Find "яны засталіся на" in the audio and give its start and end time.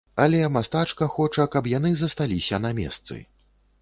1.73-2.71